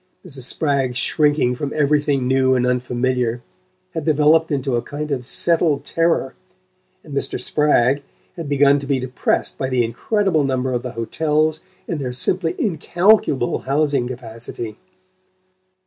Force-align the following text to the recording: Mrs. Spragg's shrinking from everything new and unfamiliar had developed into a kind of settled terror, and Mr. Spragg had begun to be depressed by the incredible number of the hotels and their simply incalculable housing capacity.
Mrs. 0.25 0.45
Spragg's 0.49 0.97
shrinking 0.97 1.53
from 1.53 1.71
everything 1.75 2.27
new 2.27 2.55
and 2.55 2.65
unfamiliar 2.65 3.43
had 3.93 4.03
developed 4.03 4.51
into 4.51 4.75
a 4.75 4.81
kind 4.81 5.11
of 5.11 5.27
settled 5.27 5.85
terror, 5.85 6.33
and 7.03 7.13
Mr. 7.13 7.39
Spragg 7.39 8.01
had 8.35 8.49
begun 8.49 8.79
to 8.79 8.87
be 8.87 8.99
depressed 8.99 9.59
by 9.59 9.69
the 9.69 9.85
incredible 9.85 10.43
number 10.43 10.73
of 10.73 10.81
the 10.81 10.93
hotels 10.93 11.65
and 11.87 11.99
their 11.99 12.13
simply 12.13 12.55
incalculable 12.57 13.59
housing 13.59 14.07
capacity. 14.07 14.75